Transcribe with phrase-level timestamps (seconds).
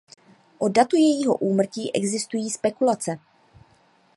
[0.59, 3.19] O datu jejího úmrtí existují spekulace.